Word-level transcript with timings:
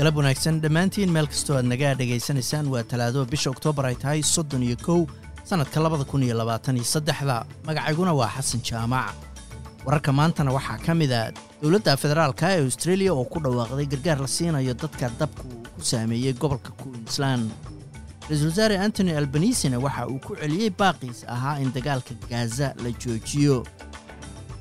galab 0.00 0.16
wanaagsan 0.20 0.60
dhammaantiin 0.64 1.10
meel 1.14 1.26
kastoo 1.32 1.56
aad 1.60 1.66
naga 1.72 1.90
dhegaysanaysaan 2.00 2.66
waa 2.74 2.82
talaado 2.90 3.24
bisha 3.32 3.50
oktoobar 3.54 3.86
ay 3.90 3.96
tahay 4.02 4.22
soddon 4.34 4.62
iyo 4.68 4.76
kow 4.86 5.00
sannadka 5.44 5.80
labada 5.84 6.04
kun 6.10 6.22
iyo 6.22 6.34
labaatan 6.40 6.76
iyo 6.76 6.84
saddexda. 6.94 7.44
Magacayguna 7.66 8.12
waa 8.20 8.30
xasan 8.36 8.60
jaamac. 8.68 9.14
Wararka 9.84 10.12
maantana 10.12 10.52
waxaa 10.56 10.78
ka 10.86 10.94
mid 10.94 11.12
a 11.12 11.32
dowladda 11.62 11.96
federaalka 11.96 12.46
ee 12.56 12.62
australia 12.64 13.12
oo 13.14 13.24
ku 13.24 13.38
dhawaaqday 13.44 13.86
gargaar 13.92 14.18
la 14.24 14.28
siinayo 14.36 14.74
dadka 14.74 15.10
dabku 15.20 15.48
ku 15.74 15.80
saameeyey 15.90 16.32
gobolka 16.32 16.70
queensland. 16.80 17.50
Ra'iisul 18.28 18.48
wasaare 18.52 18.78
antony 18.78 19.12
albanisina 19.20 19.76
waxa 19.78 20.06
uu 20.08 20.18
ku 20.26 20.32
celiyey 20.40 20.70
baaqiis 20.80 21.24
ahaa 21.34 21.58
in 21.60 21.72
dagaalka 21.76 22.14
gaza 22.30 22.72
la 22.82 22.90
joojiyo. 23.02 23.66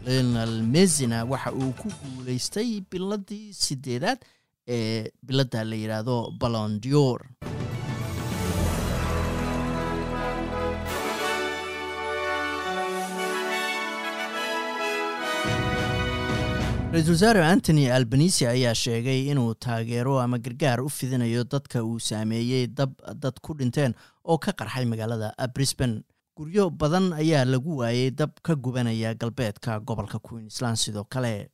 Lionel 0.05 0.63
mesina 0.63 1.23
waxa 1.31 1.51
uu 1.53 1.71
ku 1.79 1.87
guulaystay 2.03 2.81
biladii 2.91 3.53
sideedaad 3.53 4.19
ee 4.77 5.11
biladda 5.27 5.63
la 5.69 5.75
yidhaahdo 5.83 6.17
balondior 6.41 7.19
ra'iisul 16.93 17.13
wasaare 17.13 17.41
antony 17.53 17.83
albanisi 17.97 18.45
ayaa 18.47 18.73
sheegay 18.83 19.19
inuu 19.31 19.53
taageero 19.65 20.13
ama 20.21 20.37
gargaar 20.45 20.81
u 20.81 20.89
fidinayo 20.89 21.43
dadka 21.43 21.83
uu 21.83 21.99
saameeyey 21.99 22.67
dab 22.67 22.91
dad 23.23 23.35
ku 23.45 23.53
dhinteen 23.59 23.93
oo 24.25 24.37
ka 24.37 24.51
qarxay 24.59 24.85
magaalada 24.85 25.29
brisban 25.53 25.93
guryo 26.37 26.69
badan 26.69 27.13
ayaa 27.13 27.45
lagu 27.45 27.77
waayey 27.81 28.09
dab 28.11 28.31
ka 28.43 28.55
gubanaya 28.55 29.13
galbeedka 29.21 29.79
gobolka 29.79 30.19
queensland 30.19 30.77
sidoo 30.77 31.03
kale 31.03 31.49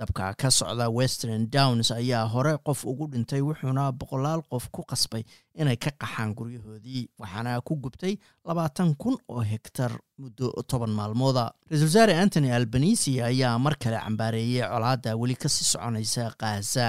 dabka 0.00 0.32
ka 0.40 0.48
socda 0.58 0.86
western 0.98 1.42
downs 1.56 1.90
ayaa 2.00 2.24
hore 2.34 2.52
qof 2.66 2.84
ugu 2.90 3.06
dhintay 3.12 3.40
wuxuuna 3.48 3.84
boqolaal 4.00 4.40
qof 4.52 4.64
ku 4.72 4.82
qasbay 4.92 5.24
inay 5.60 5.76
ka 5.76 5.90
qaxaan 6.02 6.32
guryahoodii 6.38 7.02
waxaana 7.20 7.60
ku 7.68 7.76
gubtay 7.84 8.14
labaatan 8.48 8.94
kun 9.02 9.16
oo 9.28 9.42
hegtar 9.52 9.92
muddo 10.18 10.48
toban 10.70 10.90
maalmooda. 10.98 11.44
Ra'isul 11.70 11.88
wasaare 11.90 12.14
antony 12.22 12.48
albanisi 12.52 13.20
ayaa 13.22 13.58
mar 13.58 13.74
kale 13.82 13.98
cambaareeyey 14.06 14.64
colaadda 14.72 15.16
weli 15.20 15.36
ka 15.42 15.48
sii 15.48 15.64
soconaysa 15.72 16.32
khaza 16.40 16.88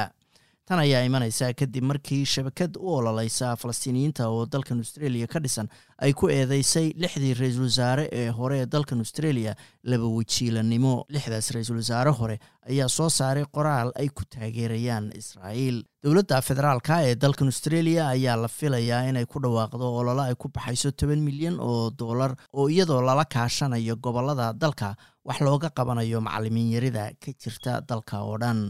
tan 0.68 0.80
ayaa 0.80 1.02
imanaysa 1.10 1.48
kadib 1.60 1.84
markii 1.92 2.26
shabakad 2.34 2.78
u 2.78 2.88
ololeysa 2.98 3.56
falastiiniyiinta 3.62 4.28
oo 4.30 4.46
dalkan 4.54 4.78
australia 4.84 5.28
ka 5.28 5.40
dhisan 5.44 5.68
ay 6.06 6.14
ku 6.14 6.30
eedeysay 6.30 6.88
lixdii 7.04 7.34
ra'iisul 7.40 7.66
wasaare 7.70 8.06
ee 8.12 8.30
hore 8.30 8.60
ee 8.62 8.66
dalkan 8.76 9.00
australia. 9.04 9.54
Laba 9.84 10.06
wajiilanimo 10.18 10.94
lixdaas 11.16 11.48
ra'iisul 11.56 11.80
wasaare 11.82 12.12
hore 12.20 12.38
ayaa 12.70 12.88
soo 12.98 13.10
saaray 13.10 13.46
qoraal 13.58 13.90
ay 14.02 14.08
ku 14.10 14.24
taageerayaan 14.36 15.10
israa'iil. 15.22 15.78
Dowladda 16.04 16.42
federaalka 16.50 17.02
ee 17.10 17.16
dalkan 17.24 17.48
australia 17.54 18.08
ayaa 18.16 18.38
la 18.44 18.48
filayaa 18.60 19.02
inay 19.10 19.26
ku 19.26 19.40
dhawaaqdo 19.46 19.86
ololo 20.00 20.22
ay 20.30 20.36
ku 20.44 20.48
baxayso 20.56 20.92
toban 20.92 21.20
milyan 21.30 21.58
oo 21.60 21.90
dollar 22.04 22.32
oo 22.54 22.68
iyadoo 22.70 23.02
lala 23.02 23.26
kaashanayo 23.36 23.96
gobollada 24.06 24.54
dalka. 24.54 24.96
Wax 25.26 25.40
looga 25.48 25.70
qabanayo 25.78 26.22
macalimiin 26.28 26.72
yarida 26.76 27.04
ka 27.24 27.32
jirta 27.44 27.82
dalka 27.90 28.22
oo 28.26 28.38
dhan 28.44 28.62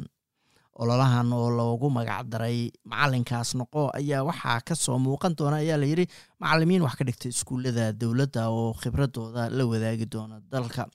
ololahan 0.79 1.33
oo 1.33 1.49
loogu 1.49 1.89
magac 1.89 2.25
daray 2.31 2.71
macalinkaas 2.85 3.55
noqo 3.59 3.89
ayaa 3.99 4.23
waxaa 4.23 4.61
ka 4.67 4.75
soo 4.75 4.97
muuqan 4.99 5.35
doona 5.37 5.57
ayaa 5.63 5.77
layidhi 5.77 6.05
macalimiin 6.39 6.81
wax 6.85 6.95
ka 6.99 7.03
dhigta 7.07 7.27
iskuullada 7.29 7.91
dowladda 7.93 8.49
oo 8.49 8.73
khibradooda 8.81 9.49
la 9.49 9.63
wadaagi 9.65 10.05
doona 10.05 10.39
dalka. 10.51 10.87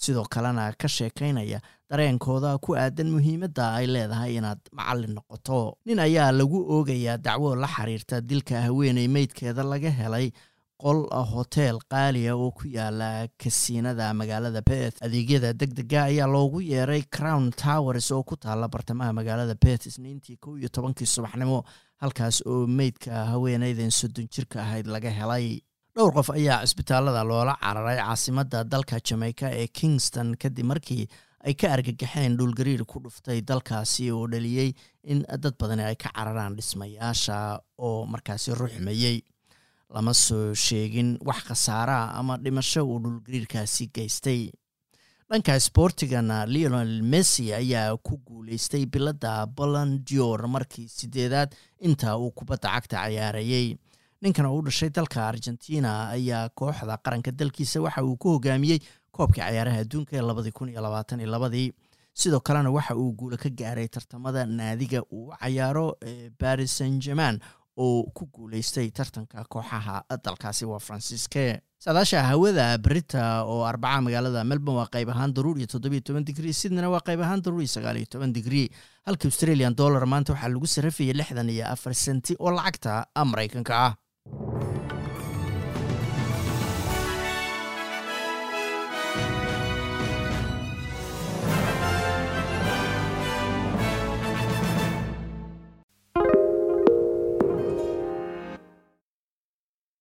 Sidoo 0.00 0.24
kalena 0.24 0.72
ka 0.80 0.88
sheekaynaya 0.88 1.60
dareenkooda 1.90 2.56
ku 2.58 2.72
aadan 2.74 3.10
muhiimadda 3.12 3.64
ay 3.78 3.86
leedahay 3.86 4.36
inaad 4.40 4.60
macalin 4.72 5.12
noqoto. 5.14 5.76
Nin 5.86 5.98
ayaa 6.00 6.32
lagu 6.32 6.56
oogayaa 6.74 7.18
dacwo 7.20 7.54
la 7.54 7.68
xiriirta 7.68 8.20
dilka 8.20 8.62
haweeney 8.64 9.08
meydkeeda 9.08 9.62
laga 9.62 9.90
helay 9.90 10.32
qol 10.82 11.00
hoteel 11.32 11.78
qaaliya 11.92 12.32
oo 12.36 12.50
ku 12.58 12.64
yaalla 12.76 13.08
kasiinada 13.42 14.06
magaalada 14.20 14.62
beth 14.70 14.96
adeegyada 15.06 15.52
deg 15.60 15.72
dega 15.78 16.00
ayaa 16.10 16.26
loogu 16.34 16.60
yeeray 16.72 17.02
crown 17.16 17.50
towers 17.64 18.10
oo 18.16 18.22
ku 18.30 18.36
taala 18.36 18.68
bartamaha 18.74 19.12
magaalada 19.18 19.54
beth 19.64 19.86
isniintii 19.90 20.36
kow 20.44 20.56
iyo 20.58 20.68
tobankii 20.68 21.06
subaxnimo 21.14 21.58
halkaas 22.02 22.42
oo 22.46 22.66
meydka 22.66 23.24
haweeneydan 23.32 23.90
soddon 23.90 24.28
jirka 24.34 24.62
ahayd 24.62 24.86
laga 24.86 25.10
helay. 25.10 25.60
Dhowr 25.96 26.12
qof 26.16 26.30
ayaa 26.30 26.62
cisbitaalada 26.66 27.24
loola 27.30 27.54
cararay 27.60 27.98
caasimadda 27.98 28.64
dalka 28.64 29.00
jamaica 29.08 29.50
ee 29.60 29.66
kingston 29.78 30.28
kadib 30.42 30.66
markii 30.72 31.04
ay 31.48 31.54
ka 31.60 31.66
argagaxeen 31.76 32.36
dhulgariir 32.38 32.84
ku 32.92 33.00
dhuftay 33.04 33.40
dalkaasi 33.50 34.10
oo 34.16 34.26
dhaliyey 34.32 34.70
in 35.12 35.20
dad 35.44 35.54
badani 35.60 35.84
ay 35.90 35.96
ka 35.96 36.08
cararaan 36.16 36.56
dhismayaasha 36.58 37.38
oo 37.88 38.06
markaasi 38.14 38.54
ruxmayey 38.62 39.16
lama 39.94 40.14
soo 40.14 40.54
sheegin 40.54 41.18
wax 41.28 41.40
khasaaraha 41.48 42.14
ama 42.18 42.36
dhimasho 42.36 42.84
uu 42.86 42.98
dhulgariirkaasi 43.04 43.86
geystay. 43.94 44.50
Dhanka 45.30 45.54
sboortigana 45.60 46.46
leonel 46.46 47.02
messi 47.02 47.52
ayaa 47.54 47.96
ku 47.96 48.16
guuleystay 48.26 48.86
biladda 48.86 49.46
bolondior 49.46 50.46
markii 50.48 50.88
sideedaad 50.88 51.54
inta 51.80 52.16
uu 52.18 52.30
kubadda 52.30 52.68
cagta 52.74 52.96
cayaarayey 53.04 53.76
ninkan 54.22 54.46
oo 54.46 54.58
u 54.58 54.62
dhashay 54.66 54.90
dalka 54.90 55.28
argentina 55.28 56.08
ayaa 56.16 56.48
kooxda 56.48 56.96
qaranka 57.04 57.30
dalkiisa 57.32 57.80
waxa 57.80 58.02
uu 58.04 58.16
ku 58.16 58.28
hogaamiyey 58.34 58.78
koobkii 59.12 59.40
cayaaraha 59.42 59.78
adduunka 59.84 60.16
ee 60.16 60.20
labadii 60.22 60.52
kun 60.52 60.68
iyo 60.68 60.80
labaatan 60.82 61.20
iyo 61.20 61.30
labadii. 61.30 61.72
Sidoo 62.14 62.40
kalena 62.40 62.70
waxa 62.70 62.96
uu 62.96 63.12
guula 63.12 63.36
ka 63.36 63.48
gaaray 63.48 63.88
tartamada 63.88 64.46
naadiga 64.46 65.02
uu 65.12 65.30
cayaaro 65.40 65.94
ee 66.02 66.30
baris 66.40 66.76
san 66.78 66.98
german 67.00 67.38
oo 67.76 68.02
ku 68.14 68.26
guuleystay 68.34 68.90
tartanka 68.90 69.44
kooxaha 69.48 70.02
dalkaasi 70.24 70.64
waa 70.66 70.78
fransiiske 70.78 71.60
saadaasha 71.84 72.22
hawada 72.22 72.78
berita 72.78 73.44
oo 73.44 73.64
arbaca 73.64 74.00
magaalada 74.06 74.44
melbourne 74.44 74.78
waa 74.80 74.88
qayb 74.94 75.08
ahaan 75.14 75.32
daruur 75.36 75.56
iyo 75.58 75.66
toddobiyo 75.66 76.00
toban 76.00 76.24
digrii 76.24 76.52
sydneyna 76.52 76.90
waa 76.94 77.00
qayb 77.08 77.20
ahaan 77.24 77.42
daruur 77.44 77.62
iyo 77.64 77.72
sagaal 77.76 77.96
iyo 77.96 78.06
toban 78.14 78.32
digrii 78.32 78.68
halka 79.06 79.24
australian 79.28 79.74
dollar 79.80 80.04
maanta 80.06 80.32
waxaa 80.32 80.48
lagu 80.54 80.66
sarafayay 80.66 81.14
lixdan 81.20 81.48
iyo 81.50 81.64
afar 81.74 81.94
senti 81.94 82.36
oo 82.38 82.50
lacagta 82.58 83.06
maraykanka 83.32 83.72
ah 83.86 83.92